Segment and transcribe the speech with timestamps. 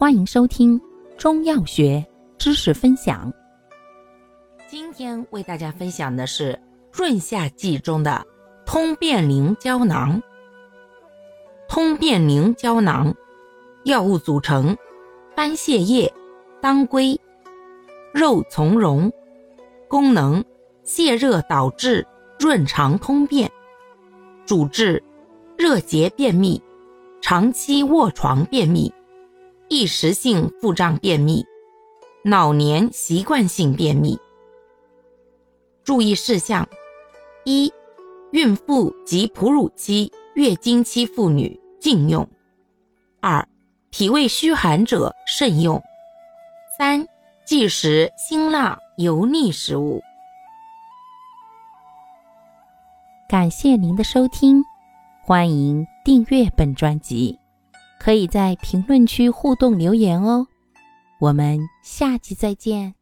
[0.00, 0.80] 欢迎收听
[1.16, 2.06] 中药学
[2.38, 3.32] 知识分享。
[4.68, 6.56] 今天为大家分享的是
[6.92, 8.24] 润下剂中的
[8.64, 10.22] 通便灵胶囊。
[11.68, 13.12] 通便灵胶囊
[13.86, 14.76] 药物组成：
[15.34, 16.14] 番泻叶、
[16.60, 17.20] 当归、
[18.14, 19.10] 肉苁蓉。
[19.88, 20.44] 功能：
[20.84, 22.06] 泻热导滞，
[22.38, 23.50] 润肠通便。
[24.46, 25.02] 主治：
[25.56, 26.62] 热结便秘。
[27.20, 28.94] 长期卧床便秘、
[29.70, 31.44] 一时性腹胀便秘、
[32.24, 34.18] 老年习惯性便秘。
[35.84, 36.66] 注意事项：
[37.44, 37.70] 一、
[38.32, 42.26] 孕妇及哺乳期、月经期妇女禁用；
[43.20, 43.46] 二、
[43.90, 45.78] 脾胃虚寒者慎用；
[46.78, 47.06] 三、
[47.44, 50.00] 忌食辛辣油腻食物。
[53.28, 54.64] 感谢您的收听。
[55.22, 57.38] 欢迎订阅本专辑，
[57.98, 60.46] 可以在评论区互动留言哦。
[61.20, 62.97] 我们下期再见。